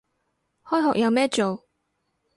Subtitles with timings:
[0.63, 1.67] 開學有咩做